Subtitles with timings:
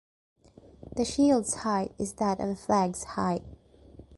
[0.95, 3.43] The shield's height is that of the flag's height.